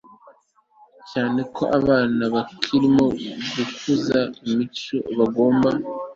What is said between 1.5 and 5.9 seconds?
ko abana bakirimo gukuza imico bagomba